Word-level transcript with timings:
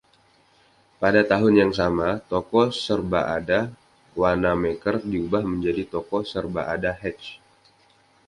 Pada 1.01 1.21
tahun 1.31 1.53
yang 1.61 1.71
sama, 1.79 2.09
toko 2.31 2.61
serbaada 2.83 3.59
Wanamaker 4.21 4.95
diubah 5.11 5.43
menjadi 5.51 5.83
toko 5.93 6.17
serbaada 6.31 6.89
Hecht. 7.01 7.25